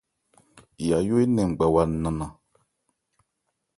Yayó 0.87 1.15
énɛn 1.23 1.49
ngbawa 1.51 1.83
nannan. 1.87 2.19